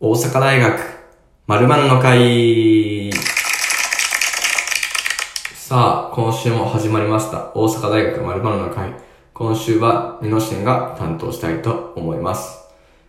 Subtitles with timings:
[0.00, 0.80] 大阪大学
[1.48, 3.10] 〇〇の会
[5.54, 7.50] さあ、今週も始まりました。
[7.52, 8.92] 大阪大学〇〇の会。
[9.34, 12.60] 今週は、ミノシンが担当したいと思います。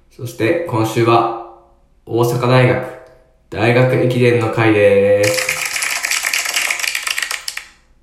[0.09, 1.59] そして、今週は、
[2.07, 2.87] 大阪大学
[3.51, 5.61] 大学駅伝の会です。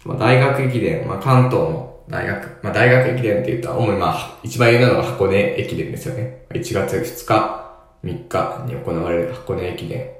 [0.05, 6.47] まあ、大学駅伝、まあ、関東の大学、まあ、大学駅伝って言ったら、主にまあ、一番有名なのが箱根駅伝ですよね。
[6.51, 7.66] 1月2日、
[8.07, 10.11] 3日に行われる箱根駅伝。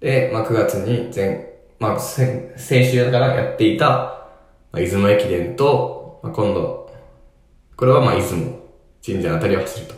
[0.00, 3.86] で、まあ、9月に前、まあ、先週からやっていた、
[4.70, 6.90] まあ、出雲駅伝と、まあ、今度、
[7.76, 8.60] これはまあ、出雲、
[9.04, 9.94] 神社あたりを走ると。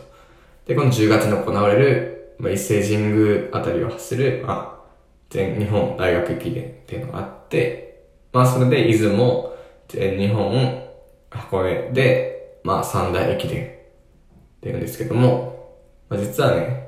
[0.65, 4.87] で、今度10月に行われる、まあ、伊勢神宮あたりを走る、まあ、
[5.29, 9.53] 全日本大学駅伝っていうのがあって、まあ、それで出雲、
[9.87, 10.83] 全日本、
[11.29, 13.69] 箱根で、まあ、三大駅伝っ
[14.61, 15.75] ていうんですけども、
[16.09, 16.86] まあ、実はね、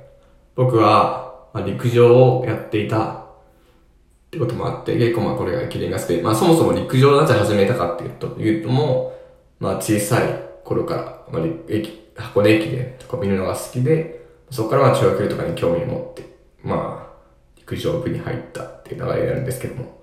[0.60, 3.12] 僕は、まあ、陸上をやっていた。
[3.12, 9.18] ってこともあって、結構まあこれが駅伝が好きで、まあそもそも陸上なぜ始めたかっていうと、いうとも、
[9.62, 10.28] まあ小さい
[10.66, 16.30] 頃から、まあ駅、箱根駅伝とか見るのが好きで、そこからまあ長距離とかに興味を持って、
[16.62, 17.22] まあ
[17.58, 19.98] 陸上部に入ったっていう流れになるんですけども、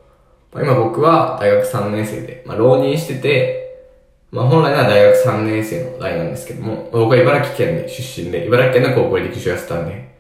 [0.53, 3.93] まあ、今僕は大学3年生で、まあ浪人してて、
[4.31, 10.16] まあ本来は大学3年生の代なんですけども、僕は茨城県出身で、茨城県の高校で陸上やってたんで、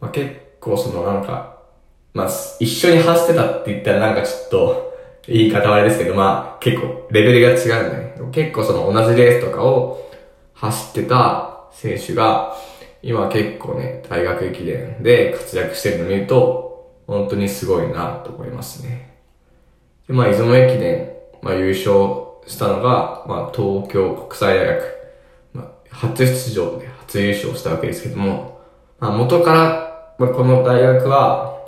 [0.00, 1.60] まあ結構そのなんか、
[2.14, 4.92] まあ一緒に走ってたって言ったらなんかちょっと
[5.26, 8.10] 言い方はあれですけど、まあ結構レベルが違うんでね。
[8.32, 10.10] 結構その同じレースとかを
[10.54, 12.56] 走ってた選手が、
[13.02, 16.70] 今結構ね、大学駅伝で活躍してるのを見ると、
[17.06, 19.16] 本当にすごいなと思いますね。
[20.06, 21.12] で、まあ、出雲駅伝、
[21.42, 21.88] まあ、優勝
[22.46, 24.84] したのが、まあ、東京国際大学、
[25.54, 28.60] まあ、初出場で初優勝したわけですけども、
[28.98, 29.89] まあ、元から、
[30.20, 31.64] まあ、この大学は、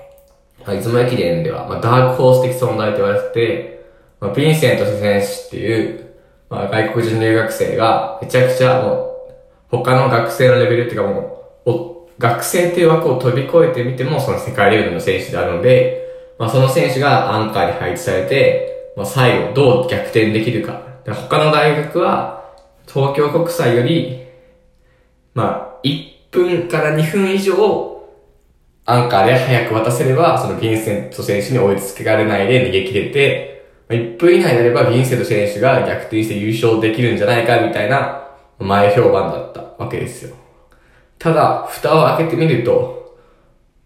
[0.67, 3.87] まあ、出雲駅伝では、まあ、ダークホース的存在と言われてて、
[4.21, 6.15] まあ、ヴィンセント選手っていう、
[6.51, 16.07] まあ、外国人留学生が、めちゃくちゃもう、他の学生のレベルっていうかもう、お学生っていう枠を飛び越えてみても、その世界レベルの選手であるので、
[16.39, 20.83] まあ、その選手がアンカーに配置されて、まあ、最後どう逆転できるか。
[21.07, 22.53] で他の大学は、
[22.87, 24.27] 東京国際より、
[25.33, 27.92] まあ、1分から2分以上、
[28.85, 38.29] アンカーで早く渡せれば、そのヴィンセント選手に追いつけられないで逃げ切れて、1分以内であればヴィンセント選手が逆転して優勝できるんじゃないかみたいな
[38.59, 40.37] 前評判だったわけですよ。
[41.19, 43.17] ただ、蓋を開けてみると、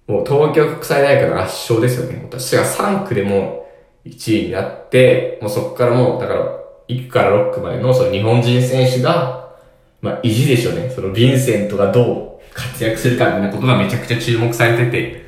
[0.06, 2.22] もう東京国際大学の圧勝ですよね。
[2.24, 3.66] 私が3区でも
[4.06, 6.58] 1位になって、もうそこからもう、だから、
[6.88, 9.50] 1区から6区までのその日本人選手が、
[10.00, 10.90] まあ、意地でしょうね。
[10.94, 15.26] そのヴィンセントがどう活躍するかみたいなことがめちゃくちゃ注目されてて、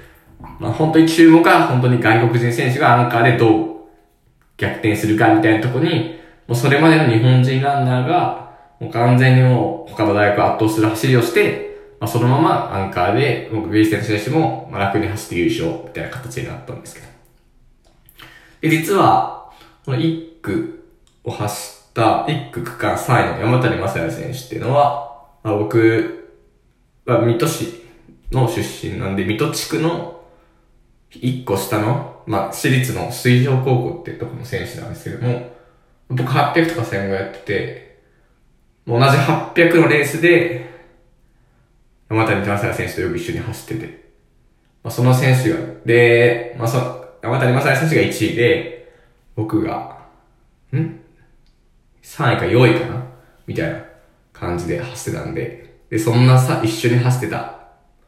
[0.59, 3.69] まあ、本当に注目は本当に外国人選手がアンカーでどう
[4.57, 8.49] 逆転するかみたいなとこに、もうそれまでの日本人ランナーが、
[8.81, 11.69] もう完全にもう他の大学を圧倒する走りをして、
[12.01, 17.07] まあ、そのままアンカーで、僕、ヴィンセン選手も楽に走って優勝みたいな形になったんですけど。
[18.63, 19.51] で、実は、
[19.85, 20.85] この1区
[21.25, 26.18] を走った、1区区間3位の山谷正也選手っていうのは、まあ、僕
[27.13, 27.83] は水戸市
[28.33, 30.23] の出身なんで、水戸地区の
[31.11, 35.57] 1個下の、まあ、私立の水上高校っていうところの選手なんですけども、
[36.11, 38.01] 僕800とか1500やってて、
[38.87, 40.69] 同じ800のレースで、
[42.11, 44.09] 山谷正也選手とよく一緒に走ってて、
[44.83, 46.79] まあ、その選手が、で、まあ、そ、
[47.23, 48.93] 山谷正也選手が1位で、
[49.37, 49.99] 僕が、
[50.73, 50.77] ん
[52.03, 53.05] ?3 位か4位かな？
[53.47, 53.83] みたいな
[54.33, 57.59] 感じで走ってたんで、で、そんなさ、一緒に走ってた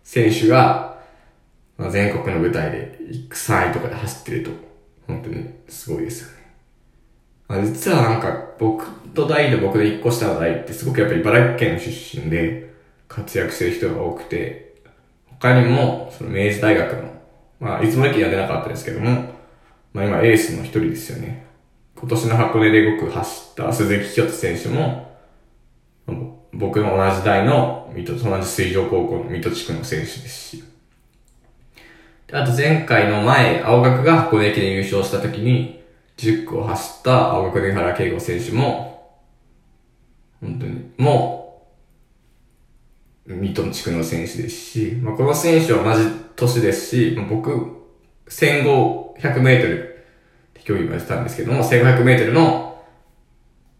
[0.02, 0.98] 選手が、
[1.76, 2.98] まあ、全国の舞台で
[3.30, 4.50] 3位とかで走ってると、
[5.06, 6.34] 本当にすごいですよね。
[7.48, 12.74] まあ、実はなんか、僕と大で僕で1個下の大ってすごくやっぱり茨城県出身で
[13.08, 14.74] 活躍してる人が多くて、
[15.26, 17.10] 他にも、その明治大学の、
[17.58, 19.40] まあ、いつも駅には出なかったですけども、
[19.92, 21.46] まあ今エースの一人ですよね。
[21.96, 25.10] 今年の箱根で5区走った鈴木清人選手も、
[26.52, 30.64] 僕の同じ代の水戸、同じ水上高校の水戸地区の選手ですし。
[32.32, 35.82] あと前回の前、青学が箱根駅伝優勝した時に、
[36.16, 39.20] 10区を走った青学で原慶吾選手も、
[40.40, 41.64] 本当に、も
[43.26, 47.50] う、水戸地区の選手ですし、まあ、この選手は同じ年ですし、まあ、僕、
[48.28, 52.84] 1500メートルって競技もやってたんですけども、1500メートルの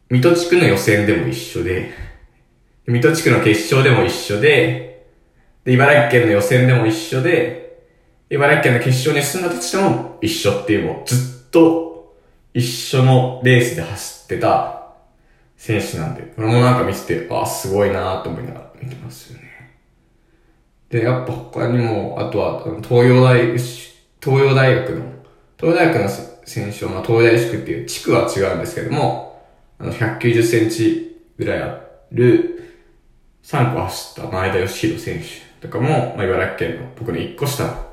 [0.09, 2.10] 水戸地区の予選でも一緒で、
[2.91, 5.07] 水戸地区の決勝でも一緒で、
[5.65, 7.85] で、茨城県の予選でも一緒で、
[8.31, 12.17] 茨城県の決勝に進んだとしても一緒っていうもうずっと
[12.55, 14.83] 一緒のレースで走ってた
[15.57, 19.51] 選手なんで、これもなんか見てて、ああ、すごいなと思いながら見てますよね。
[20.89, 23.95] で、やっぱ他にも、あとは、東洋大、東
[24.25, 25.05] 洋大学の、
[25.59, 26.09] 東洋大学の
[26.45, 29.47] 選手は、まあ、東大地区っていう地区は違うんですけども、
[29.79, 32.60] あの、190センチぐらいある、
[33.51, 37.87] 3個走った前田義弘選手とかも、まあ、茨城県の僕の1個下の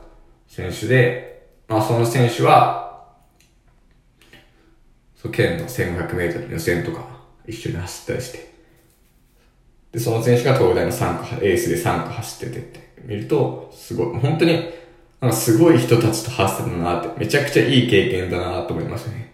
[0.47, 3.07] 選手で、まあ、その選手は、
[5.15, 7.07] そう、県の1500メートル予選とか
[7.47, 8.53] 一緒に走ったりして、
[9.93, 14.69] で、その選手が東大の3区、エースで3区走っててって見ると、すごい、本当に、
[15.19, 19.33] なんかすごい人たちと走ってたなって、めちゃくちゃいい経験だなと思いましたね。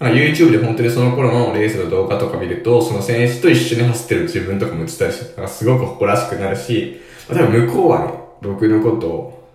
[0.00, 9.48] なんか YouTube で本当にその頃のレースの動画とか見ると、その選手と一緒に走ってる自分とかも映ったりして、すごく誇らしくなるし、多分向こうはね、僕のことを、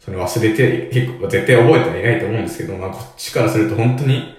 [0.00, 4.34] それ忘れて、結構絶対覚えてはいないと思うんですけど、まあこっちからすると本当に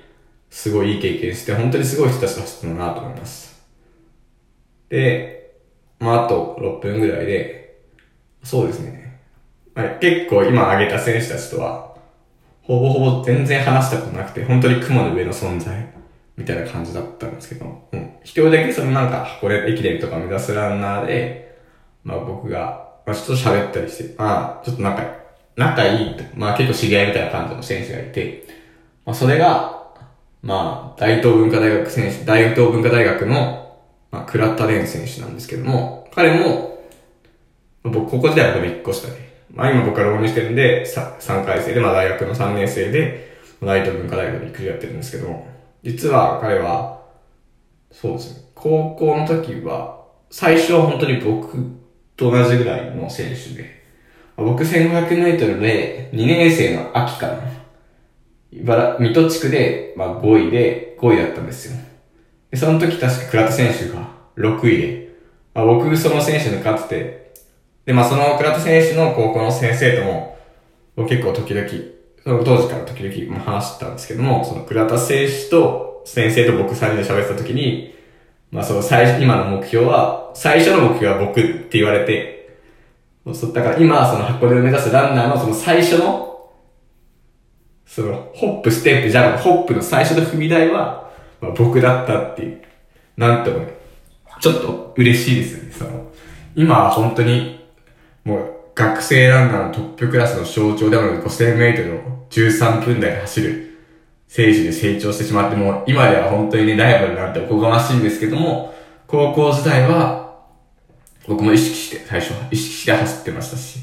[0.50, 3.64] すごいいい経験して、本当にすごい人たちと走ってるなと思います。
[4.90, 5.56] で、
[6.00, 7.84] まああと6分ぐらいで、
[8.44, 9.20] そうですね。
[9.76, 11.85] まあ、結構今挙げた選手たちとは、
[12.66, 15.88] ほぼほぼ全然話したことなくて、本当に雲の上の存在、
[16.38, 18.12] みたいな感じだったんですけど、うん。
[18.24, 21.60] 一人だけそのなんか、これ駅伝とか目指すランナーで、
[22.04, 25.04] まあ僕が、まあちょっと喋ったりして、ああ、ちょっと仲、
[25.56, 28.46] 仲いい、まあ結構知り合いみたいな感じの選手がいて、
[29.06, 29.76] まあそれが、
[30.46, 33.80] まあ、大東文化大学選手、大東文化大学の、
[34.12, 36.86] まあ、倉田蓮選手なんですけども、彼も、
[37.82, 39.25] 僕、ここ時代は1個下で、
[39.56, 45.48] まあ今僕から応援してるんで、3回生で、まあ大学の3年生で、大東文化大学で陸上やってるんですけど、
[45.82, 47.02] 実は彼は、
[47.92, 51.58] そうですね、高校の時は、最初は本当に僕
[52.18, 53.84] と同じぐらいの選手で、
[54.36, 57.36] 僕1500メートルで2年生の秋かな。
[58.52, 61.78] 茨、水戸地区で、まあ5位で、5位だったんですよ。
[62.52, 65.16] で、その時確か倉田選手が6位で、
[65.54, 67.25] まあ、僕その選手に勝って、
[67.86, 70.38] で、まあその倉田選手の高校の先生とも、
[71.08, 71.68] 結構時々、
[72.24, 77.96] その当時から時々話してたんですけども、その倉田選手と先生と僕3人で喋ってた時に、
[78.52, 82.60] まあその最初、今の目標は、最初の目標は僕って言われて、
[83.34, 86.26] そだから今、その箱根を目指すランナーのその最初の
[87.96, 91.10] その、ホップ、ステップ、じゃあ、ホップの最初の踏み台は、
[91.40, 92.62] まあ、僕だったっていう。
[93.16, 93.78] なんともね、
[94.42, 95.72] ちょっと嬉しいですよね。
[95.72, 96.12] その、
[96.56, 97.55] 今は本当に、
[98.26, 103.78] もう、学生ランナーのトップクラスの象徴である5000メートルを13分台で走る
[104.28, 108.74] 選手で成長してしまって、もう今では本当にね、ライバルなんておこがましいんですけども、
[109.08, 110.44] 高校時代は、
[111.28, 113.80] 僕も意識して、最初は意識して走ってましたし、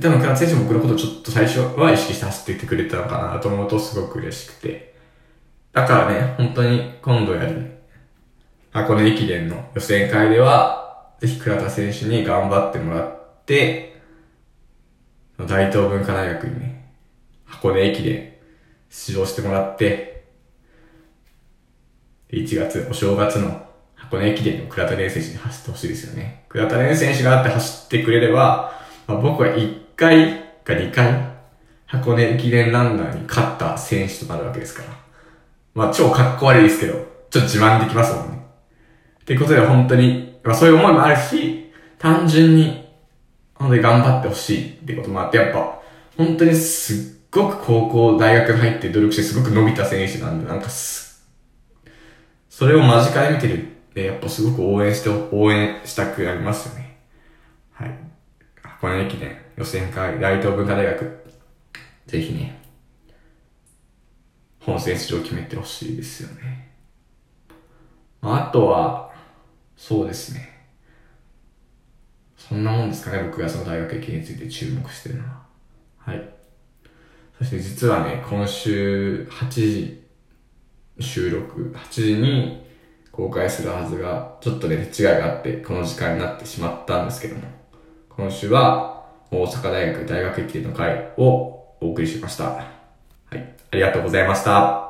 [0.00, 4.94] 多分、倉田選手も僕のことちょっと最初は意識して走っていってくれたのかなと思うとすごく嬉しくて。
[5.72, 7.78] だからね、本当に今度やる
[8.72, 10.85] 箱根駅伝の予選会では、
[11.20, 14.00] ぜひ倉田選手に頑張ってもらって、
[15.38, 16.92] 大東文化大学にね、
[17.44, 18.34] 箱根駅伝
[18.90, 20.24] 出場してもらって、
[22.30, 26.44] 1月、お正月の箱根駅伝の倉田蓮選手に走ってほしいですよね。
[26.48, 28.72] 倉田蓮選手があって走ってくれれば、
[29.06, 31.36] まあ、僕は1回か2回、
[31.86, 34.88] 箱根駅伝ランナーに勝った選手となるわけですから。
[35.74, 38.46] まあ、超かっこ悪いですけど、ちょっと自慢できますもんね。
[39.20, 42.84] っていうことで本当に、そういう思いもあるし、単純に、
[43.54, 45.80] 本当に頑張ってほしいってこともあって、やっぱ、
[46.16, 51.26] 本当にすっごく高校、大学入って努力してすごく伸びた選手なんで、なんかす、
[52.48, 56.98] それを間近で見てるって、やっぱすごく応援して、応援したくなりますよね。
[57.72, 57.90] はい。
[58.62, 61.24] 箱根駅伝予選会、大東文化大学、
[62.06, 62.62] ぜひね、
[64.60, 66.72] 本選出場決めてほしいですよね。
[68.22, 69.10] あとは、
[69.76, 70.56] そうですね。
[72.36, 75.42] そんなもんですかね、僕がその大学駅について注目してるのは。
[75.98, 76.28] はい。
[77.38, 80.06] そして実はね、今週8時
[81.00, 82.64] 収録、8時に
[83.12, 87.42] 公開するはずが、ちょっとね、違いがあって、この時間になってしまったんですけども。
[88.10, 92.44] 今週は大阪大学大学駅伝の会をお送りしました。
[92.44, 92.62] は
[93.32, 93.54] い。
[93.72, 94.85] ありがとうございました。